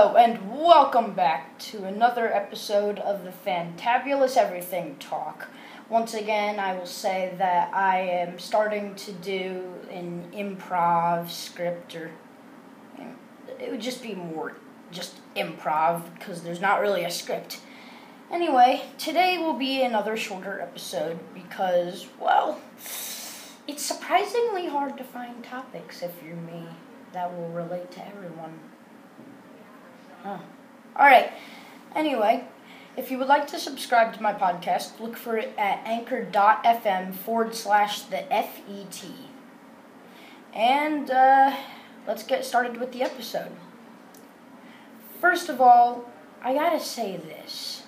Hello, 0.00 0.14
and 0.14 0.56
welcome 0.56 1.12
back 1.12 1.58
to 1.58 1.82
another 1.82 2.32
episode 2.32 3.00
of 3.00 3.24
the 3.24 3.32
Fantabulous 3.32 4.36
Everything 4.36 4.94
Talk. 5.00 5.48
Once 5.88 6.14
again, 6.14 6.60
I 6.60 6.74
will 6.76 6.86
say 6.86 7.34
that 7.38 7.74
I 7.74 7.98
am 8.02 8.38
starting 8.38 8.94
to 8.94 9.10
do 9.10 9.74
an 9.90 10.30
improv 10.32 11.28
script, 11.30 11.96
or 11.96 12.12
it 13.58 13.72
would 13.72 13.80
just 13.80 14.00
be 14.00 14.14
more 14.14 14.54
just 14.92 15.16
improv 15.34 16.02
because 16.14 16.44
there's 16.44 16.60
not 16.60 16.80
really 16.80 17.02
a 17.02 17.10
script. 17.10 17.58
Anyway, 18.30 18.82
today 18.98 19.36
will 19.38 19.58
be 19.58 19.82
another 19.82 20.16
shorter 20.16 20.60
episode 20.60 21.18
because, 21.34 22.06
well, 22.20 22.60
it's 23.66 23.82
surprisingly 23.82 24.68
hard 24.68 24.96
to 24.96 25.02
find 25.02 25.42
topics 25.42 26.02
if 26.02 26.12
you're 26.24 26.36
me 26.36 26.68
that 27.12 27.36
will 27.36 27.48
relate 27.48 27.90
to 27.90 28.06
everyone. 28.06 28.60
Alright, 30.26 31.30
anyway, 31.94 32.44
if 32.96 33.10
you 33.10 33.18
would 33.18 33.28
like 33.28 33.46
to 33.48 33.58
subscribe 33.58 34.12
to 34.14 34.22
my 34.22 34.32
podcast, 34.32 34.98
look 34.98 35.16
for 35.16 35.36
it 35.36 35.54
at 35.56 35.80
anchor.fm 35.86 37.14
forward 37.14 37.54
slash 37.54 38.02
the 38.02 38.24
FET. 38.28 39.04
And 40.52 41.10
uh, 41.10 41.54
let's 42.06 42.24
get 42.24 42.44
started 42.44 42.78
with 42.78 42.92
the 42.92 43.02
episode. 43.02 43.52
First 45.20 45.48
of 45.48 45.60
all, 45.60 46.10
I 46.42 46.54
gotta 46.54 46.80
say 46.80 47.16
this. 47.16 47.84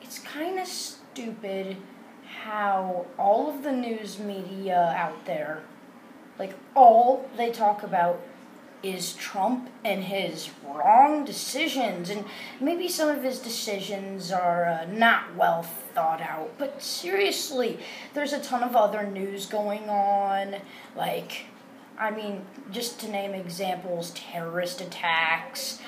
It's 0.00 0.20
kind 0.20 0.58
of 0.58 0.66
stupid 0.66 1.76
how 2.42 3.06
all 3.18 3.50
of 3.50 3.64
the 3.64 3.72
news 3.72 4.18
media 4.18 4.94
out 4.96 5.24
there, 5.26 5.62
like 6.38 6.54
all 6.76 7.28
they 7.36 7.50
talk 7.50 7.82
about 7.82 8.20
is 8.82 9.14
Trump 9.14 9.70
and 9.84 10.04
his 10.04 10.50
wrong 10.64 11.24
decisions. 11.24 12.10
And 12.10 12.24
maybe 12.60 12.88
some 12.88 13.08
of 13.08 13.22
his 13.22 13.38
decisions 13.38 14.30
are 14.30 14.66
uh, 14.66 14.86
not 14.86 15.34
well 15.36 15.62
thought 15.62 16.20
out. 16.20 16.52
But 16.58 16.82
seriously, 16.82 17.78
there's 18.14 18.32
a 18.32 18.40
ton 18.40 18.62
of 18.62 18.76
other 18.76 19.06
news 19.06 19.46
going 19.46 19.88
on. 19.88 20.56
Like, 20.94 21.46
I 21.98 22.10
mean, 22.10 22.44
just 22.70 23.00
to 23.00 23.08
name 23.08 23.34
examples 23.34 24.10
terrorist 24.10 24.80
attacks. 24.80 25.80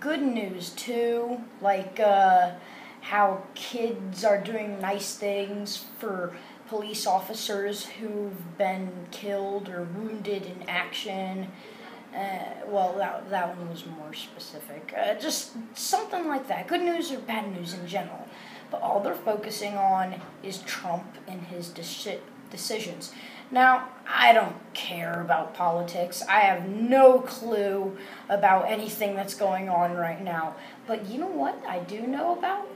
Good 0.00 0.22
news, 0.22 0.70
too. 0.70 1.40
Like, 1.60 2.00
uh, 2.00 2.52
how 3.02 3.42
kids 3.54 4.24
are 4.24 4.40
doing 4.40 4.80
nice 4.80 5.14
things 5.14 5.84
for 5.98 6.34
police 6.68 7.06
officers 7.06 7.86
who've 7.86 8.58
been 8.58 8.90
killed 9.10 9.68
or 9.68 9.84
wounded 9.84 10.44
in 10.44 10.68
action. 10.68 11.48
Uh, 12.14 12.66
well, 12.68 12.94
that, 12.96 13.28
that 13.30 13.56
one 13.56 13.68
was 13.68 13.84
more 13.86 14.14
specific. 14.14 14.94
Uh, 14.96 15.14
just 15.14 15.52
something 15.74 16.26
like 16.26 16.48
that. 16.48 16.66
Good 16.66 16.80
news 16.80 17.12
or 17.12 17.18
bad 17.18 17.54
news 17.54 17.74
in 17.74 17.86
general. 17.86 18.26
But 18.70 18.82
all 18.82 19.00
they're 19.00 19.14
focusing 19.14 19.74
on 19.76 20.20
is 20.42 20.58
Trump 20.58 21.06
and 21.28 21.42
his 21.42 21.68
deci- 21.68 22.20
decisions. 22.50 23.12
Now, 23.50 23.88
I 24.08 24.32
don't 24.32 24.56
care 24.74 25.20
about 25.20 25.54
politics. 25.54 26.22
I 26.28 26.40
have 26.40 26.68
no 26.68 27.20
clue 27.20 27.96
about 28.28 28.68
anything 28.68 29.14
that's 29.14 29.34
going 29.34 29.68
on 29.68 29.94
right 29.94 30.22
now. 30.22 30.56
But 30.86 31.06
you 31.06 31.20
know 31.20 31.28
what 31.28 31.62
I 31.66 31.80
do 31.80 32.06
know 32.06 32.36
about? 32.36 32.66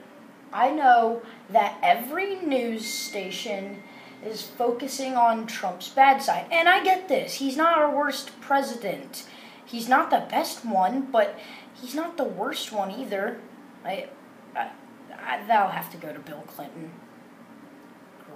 I 0.53 0.71
know 0.71 1.23
that 1.51 1.79
every 1.83 2.37
news 2.37 2.85
station 2.85 3.83
is 4.25 4.43
focusing 4.43 5.15
on 5.15 5.47
Trump's 5.47 5.89
bad 5.89 6.23
side. 6.23 6.47
And 6.51 6.69
I 6.69 6.85
get 6.85 7.09
this. 7.09 7.35
He's 7.35 7.57
not 7.57 7.79
our 7.79 7.95
worst 7.95 8.39
president. 8.41 9.27
He's 9.65 9.89
not 9.89 10.11
the 10.11 10.27
best 10.31 10.65
one, 10.65 11.03
but 11.11 11.39
he's 11.81 11.95
not 11.95 12.17
the 12.17 12.25
worst 12.25 12.73
one 12.73 12.91
either. 12.91 13.41
I, 13.85 14.09
I, 14.55 14.71
I 15.13 15.47
that'll 15.47 15.71
have 15.71 15.91
to 15.93 15.97
go 15.97 16.13
to 16.13 16.19
Bill 16.19 16.45
Clinton. 16.47 16.91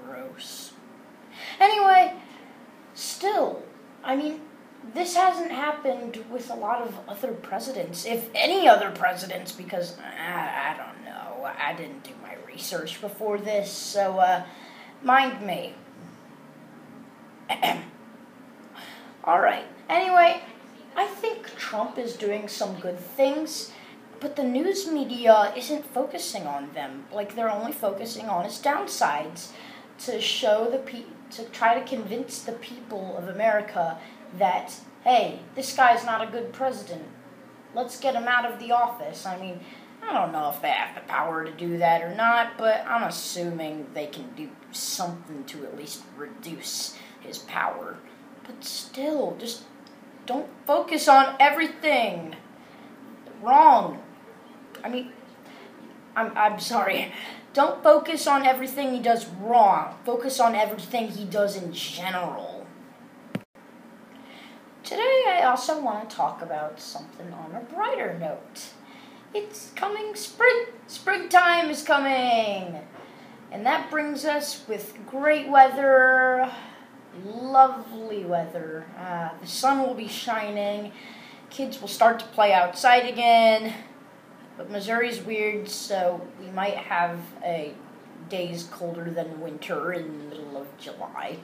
Gross. 0.06 0.73
Anyway, 1.61 2.15
still, 2.94 3.62
I 4.03 4.17
mean, 4.17 4.41
this 4.93 5.17
hasn't 5.17 5.50
happened 5.50 6.25
with 6.31 6.50
a 6.50 6.55
lot 6.55 6.83
of 6.83 6.99
other 7.09 7.33
presidents, 7.33 8.05
if 8.05 8.28
any 8.34 8.69
other 8.69 8.91
presidents, 8.91 9.53
because 9.53 9.97
I, 9.99 10.73
I 10.73 10.77
don't 10.77 11.05
know. 11.05 11.50
I 11.59 11.75
didn't 11.75 12.05
do 12.05 12.11
my 12.23 12.37
research 12.47 13.00
before 13.00 13.39
this, 13.39 13.71
so 13.71 14.19
uh, 14.19 14.44
mind 15.05 15.47
me. 15.47 15.75
All 19.25 19.41
right. 19.41 19.67
Anyway, 19.89 20.43
I 20.97 21.07
think 21.07 21.57
Trump 21.57 21.99
is 21.99 22.17
doing 22.17 22.49
some 22.49 22.81
good 22.81 22.99
things, 22.99 23.71
but 24.21 24.37
the 24.37 24.43
news 24.43 24.91
media 24.91 25.53
isn't 25.57 25.85
focusing 25.85 26.47
on 26.47 26.73
them. 26.73 27.05
Like 27.13 27.37
they're 27.37 27.51
only 27.51 27.73
focusing 27.73 28.29
on 28.29 28.45
his 28.45 28.59
downsides 28.59 29.51
to 30.01 30.21
show 30.21 30.71
the 30.71 30.79
pe- 30.79 31.05
to 31.31 31.45
try 31.47 31.79
to 31.79 31.87
convince 31.87 32.43
the 32.43 32.53
people 32.53 33.17
of 33.17 33.29
America 33.29 33.99
that 34.39 34.75
hey, 35.05 35.41
this 35.55 35.77
guy's 35.77 36.05
not 36.05 36.27
a 36.27 36.31
good 36.31 36.53
president. 36.53 37.05
Let's 37.75 38.01
get 38.01 38.15
him 38.15 38.27
out 38.27 38.51
of 38.51 38.59
the 38.59 38.73
office. 38.73 39.27
I 39.27 39.39
mean, 39.39 39.61
I 40.09 40.13
don't 40.13 40.33
know 40.33 40.51
if 40.51 40.61
they 40.61 40.69
have 40.69 40.95
the 40.95 41.01
power 41.03 41.45
to 41.45 41.53
do 41.53 41.79
that 41.79 42.03
or 42.03 42.15
not, 42.15 42.59
but 42.59 42.85
I'm 42.87 43.05
assuming 43.05 43.87
they 43.95 44.07
can 44.07 44.31
do 44.37 44.51
something 44.71 45.45
to 45.45 45.65
at 45.65 45.77
least 45.77 46.03
reduce 46.17 46.97
his 47.21 47.39
power. 47.39 47.97
But 48.45 48.63
still, 48.65 49.37
just 49.39 49.63
don't 50.27 50.49
focus 50.67 51.09
on 51.09 51.37
everything. 51.41 52.37
Wrong. 53.43 54.03
I 54.83 54.89
mean, 54.89 55.13
I'm, 56.15 56.37
I'm 56.37 56.61
sorry. 56.61 57.13
Don't 57.55 57.83
focus 57.83 58.27
on 58.27 58.45
everything 58.45 58.93
he 58.93 59.01
does 59.01 59.27
wrong. 59.27 59.97
Focus 60.05 60.41
on 60.41 60.55
everything 60.55 61.09
he 61.09 61.25
does 61.25 61.57
in 61.57 61.73
general. 61.73 62.67
Today, 64.83 65.25
I 65.29 65.45
also 65.45 65.81
want 65.81 66.11
to 66.11 66.17
talk 66.17 66.43
about 66.43 66.79
something 66.79 67.33
on 67.33 67.55
a 67.55 67.61
brighter 67.75 68.19
note. 68.19 68.69
It's 69.34 69.72
coming 69.75 70.15
spring. 70.15 70.67
Springtime 70.87 71.69
is 71.69 71.83
coming. 71.83 72.78
And 73.50 73.67
that 73.67 73.91
brings 73.91 74.25
us 74.25 74.65
with 74.69 74.97
great 75.09 75.49
weather, 75.49 76.50
lovely 77.25 78.25
weather. 78.25 78.87
Uh, 78.97 79.31
the 79.41 79.47
sun 79.47 79.81
will 79.81 79.94
be 79.94 80.06
shining. 80.06 80.93
Kids 81.50 81.81
will 81.81 81.89
start 81.89 82.21
to 82.21 82.27
play 82.27 82.53
outside 82.53 83.09
again. 83.09 83.75
But 84.56 84.71
Missouri's 84.71 85.21
weird, 85.21 85.69
so 85.69 86.25
we 86.41 86.47
might 86.53 86.77
have 86.77 87.19
a 87.43 87.75
days 88.28 88.69
colder 88.71 89.11
than 89.11 89.41
winter 89.41 89.93
in 89.93 90.06
the 90.19 90.25
middle 90.37 90.56
of 90.56 90.67
July. 90.78 91.39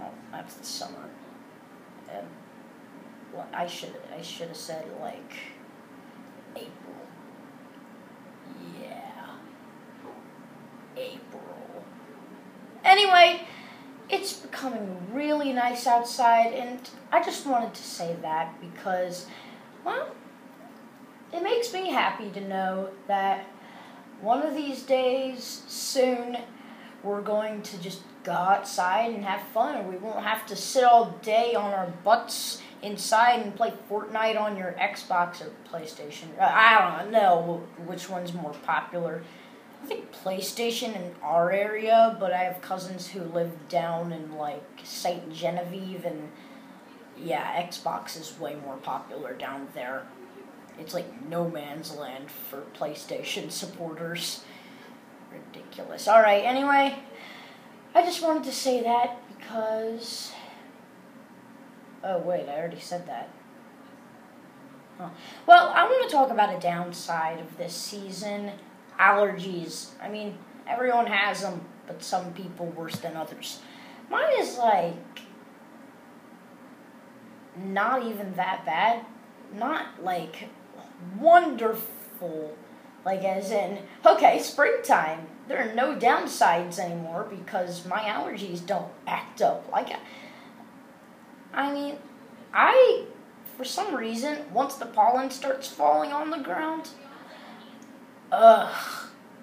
Oh, 0.00 0.10
that's 0.30 0.54
the 0.54 0.64
summer. 0.64 1.08
Um, 2.10 2.26
well, 3.32 3.48
I 3.54 3.66
should 3.66 3.94
I 4.14 4.20
should 4.20 4.48
have 4.48 4.56
said 4.56 4.84
like 5.00 5.32
April. 6.54 6.92
Yeah. 8.80 9.36
April. 10.96 11.84
Anyway, 12.84 13.46
it's 14.08 14.32
becoming 14.34 14.96
really 15.12 15.52
nice 15.52 15.86
outside, 15.86 16.52
and 16.52 16.78
I 17.10 17.22
just 17.22 17.46
wanted 17.46 17.74
to 17.74 17.82
say 17.82 18.16
that 18.22 18.60
because, 18.60 19.26
well, 19.84 20.14
it 21.32 21.42
makes 21.42 21.72
me 21.72 21.90
happy 21.90 22.30
to 22.30 22.40
know 22.40 22.90
that 23.06 23.46
one 24.20 24.42
of 24.42 24.54
these 24.54 24.82
days 24.82 25.62
soon 25.66 26.36
we're 27.02 27.22
going 27.22 27.62
to 27.62 27.78
just 27.78 28.02
go 28.22 28.32
outside 28.32 29.12
and 29.14 29.24
have 29.24 29.42
fun, 29.48 29.76
and 29.76 29.88
we 29.88 29.96
won't 29.96 30.24
have 30.24 30.46
to 30.46 30.56
sit 30.56 30.84
all 30.84 31.18
day 31.22 31.54
on 31.54 31.72
our 31.72 31.88
butts 32.04 32.62
inside 32.82 33.40
and 33.40 33.54
play 33.54 33.72
Fortnite 33.88 34.38
on 34.38 34.56
your 34.56 34.72
Xbox 34.72 35.40
or 35.40 35.50
PlayStation. 35.70 36.26
Uh, 36.38 36.50
I 36.52 36.98
don't 36.98 37.12
know 37.12 37.62
which 37.86 38.10
one's 38.10 38.34
more 38.34 38.52
popular. 38.64 39.22
I 39.82 39.86
think 39.86 40.12
PlayStation 40.12 40.94
in 40.94 41.12
our 41.22 41.50
area, 41.50 42.16
but 42.20 42.32
I 42.32 42.44
have 42.44 42.60
cousins 42.60 43.08
who 43.08 43.22
live 43.22 43.68
down 43.68 44.12
in 44.12 44.36
like 44.36 44.62
St. 44.84 45.32
Genevieve, 45.32 46.04
and 46.04 46.30
yeah, 47.16 47.60
Xbox 47.66 48.20
is 48.20 48.38
way 48.38 48.56
more 48.64 48.76
popular 48.76 49.34
down 49.34 49.68
there. 49.74 50.04
It's 50.78 50.94
like 50.94 51.28
no 51.28 51.48
man's 51.48 51.94
land 51.94 52.30
for 52.30 52.62
PlayStation 52.78 53.50
supporters. 53.50 54.44
Ridiculous. 55.32 56.08
Alright, 56.08 56.44
anyway, 56.44 56.98
I 57.94 58.02
just 58.02 58.22
wanted 58.22 58.44
to 58.44 58.52
say 58.52 58.82
that 58.82 59.18
because. 59.28 60.32
Oh, 62.04 62.18
wait, 62.18 62.48
I 62.48 62.58
already 62.58 62.80
said 62.80 63.06
that. 63.06 63.28
Huh. 64.98 65.08
Well, 65.46 65.72
I 65.74 65.84
want 65.84 66.08
to 66.08 66.14
talk 66.14 66.30
about 66.30 66.54
a 66.54 66.60
downside 66.60 67.38
of 67.38 67.56
this 67.56 67.74
season 67.74 68.52
allergies. 68.98 69.90
I 70.00 70.08
mean, 70.08 70.38
everyone 70.66 71.06
has 71.06 71.42
them, 71.42 71.62
but 71.86 72.02
some 72.02 72.32
people 72.32 72.66
worse 72.66 72.96
than 72.96 73.16
others. 73.16 73.60
Mine 74.10 74.32
is 74.38 74.58
like 74.58 74.94
not 77.56 78.04
even 78.04 78.34
that 78.34 78.64
bad. 78.64 79.04
Not 79.54 80.02
like 80.02 80.48
wonderful. 81.18 82.56
Like, 83.04 83.24
as 83.24 83.50
in, 83.50 83.78
okay, 84.06 84.38
springtime. 84.38 85.26
There 85.48 85.68
are 85.68 85.74
no 85.74 85.96
downsides 85.96 86.78
anymore 86.78 87.26
because 87.28 87.84
my 87.84 87.98
allergies 87.98 88.64
don't 88.64 88.92
act 89.08 89.42
up. 89.42 89.68
Like, 89.72 89.88
I 91.52 91.72
mean, 91.72 91.96
I, 92.52 93.04
for 93.56 93.64
some 93.64 93.94
reason, 93.94 94.38
once 94.52 94.74
the 94.74 94.86
pollen 94.86 95.30
starts 95.30 95.68
falling 95.68 96.12
on 96.12 96.30
the 96.30 96.38
ground, 96.38 96.88
ugh, 98.30 98.74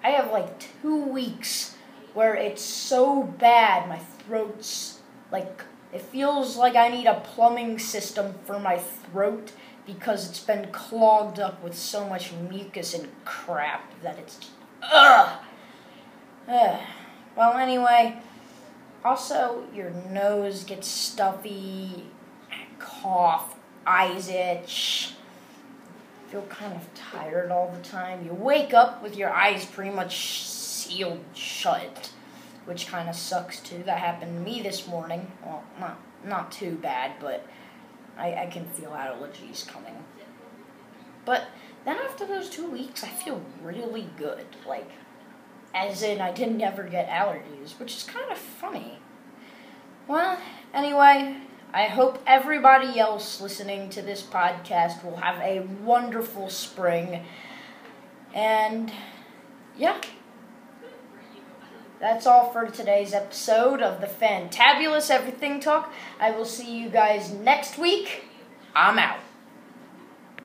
I 0.02 0.10
have 0.10 0.32
like 0.32 0.58
two 0.82 1.04
weeks 1.04 1.76
where 2.14 2.34
it's 2.34 2.62
so 2.62 3.22
bad, 3.22 3.88
my 3.88 3.98
throat's 3.98 5.00
like, 5.30 5.62
it 5.92 6.02
feels 6.02 6.56
like 6.56 6.74
I 6.74 6.88
need 6.88 7.06
a 7.06 7.20
plumbing 7.20 7.78
system 7.78 8.34
for 8.44 8.58
my 8.58 8.78
throat 8.78 9.52
because 9.86 10.28
it's 10.28 10.40
been 10.40 10.70
clogged 10.72 11.38
up 11.38 11.62
with 11.62 11.76
so 11.76 12.08
much 12.08 12.32
mucus 12.32 12.94
and 12.94 13.08
crap 13.24 13.92
that 14.02 14.18
it's 14.18 14.50
ugh. 14.82 15.38
ugh. 16.48 16.80
Well, 17.36 17.56
anyway, 17.56 18.20
also 19.04 19.64
your 19.74 19.90
nose 20.10 20.64
gets 20.64 20.88
stuffy, 20.88 22.04
cough, 22.78 23.56
eyes 23.86 24.28
itch, 24.28 25.14
feel 26.28 26.42
kind 26.42 26.74
of 26.74 26.92
tired 26.94 27.50
all 27.50 27.70
the 27.70 27.82
time. 27.82 28.24
You 28.24 28.34
wake 28.34 28.72
up 28.74 29.02
with 29.02 29.16
your 29.16 29.30
eyes 29.30 29.64
pretty 29.64 29.90
much 29.90 30.40
sealed 30.40 31.24
shut, 31.34 32.12
which 32.64 32.86
kind 32.86 33.08
of 33.08 33.16
sucks 33.16 33.60
too. 33.60 33.82
That 33.84 33.98
happened 33.98 34.36
to 34.36 34.42
me 34.42 34.62
this 34.62 34.86
morning. 34.86 35.30
Well, 35.44 35.64
not 35.78 35.98
not 36.24 36.52
too 36.52 36.76
bad, 36.76 37.12
but 37.20 37.46
I, 38.18 38.34
I 38.34 38.46
can 38.46 38.66
feel 38.66 38.90
allergies 38.90 39.66
coming. 39.66 39.94
But 41.24 41.48
then 41.84 41.96
after 41.96 42.26
those 42.26 42.50
two 42.50 42.68
weeks, 42.70 43.02
I 43.04 43.08
feel 43.08 43.40
really 43.62 44.08
good. 44.16 44.44
Like, 44.66 44.90
as 45.74 46.02
in, 46.02 46.20
I 46.20 46.32
didn't 46.32 46.60
ever 46.60 46.82
get 46.82 47.08
allergies, 47.08 47.78
which 47.78 47.96
is 47.96 48.02
kind 48.02 48.30
of 48.30 48.38
funny. 48.38 48.98
Well, 50.08 50.38
anyway, 50.74 51.36
I 51.72 51.84
hope 51.84 52.20
everybody 52.26 52.98
else 52.98 53.40
listening 53.40 53.90
to 53.90 54.02
this 54.02 54.22
podcast 54.22 55.04
will 55.04 55.16
have 55.16 55.40
a 55.40 55.60
wonderful 55.82 56.50
spring. 56.50 57.24
And, 58.34 58.92
yeah. 59.76 60.00
That's 62.00 62.26
all 62.26 62.50
for 62.50 62.66
today's 62.66 63.12
episode 63.12 63.82
of 63.82 64.00
the 64.00 64.06
Fantabulous 64.06 65.10
Everything 65.10 65.60
Talk. 65.60 65.92
I 66.18 66.30
will 66.32 66.46
see 66.46 66.76
you 66.76 66.88
guys 66.88 67.30
next 67.30 67.78
week. 67.78 68.24
I'm 68.74 68.98
out. 68.98 69.19